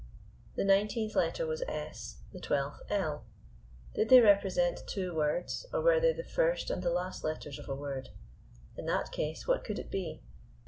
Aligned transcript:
The 0.55 0.63
nineteenth 0.65 1.15
letter 1.15 1.45
was 1.45 1.61
S, 1.67 2.21
the 2.33 2.39
twelfth 2.39 2.79
L. 2.89 3.23
Did 3.93 4.09
they 4.09 4.19
represent 4.19 4.79
two 4.87 5.13
words, 5.13 5.67
or 5.71 5.81
were 5.81 5.99
they 5.99 6.11
the 6.11 6.23
first 6.23 6.71
and 6.71 6.81
the 6.81 6.89
last 6.89 7.23
letters 7.23 7.59
of 7.59 7.69
a 7.69 7.75
word? 7.75 8.09
In 8.75 8.87
that 8.87 9.11
case, 9.11 9.47
what 9.47 9.63
could 9.63 9.77
it 9.77 9.91
be. 9.91 10.23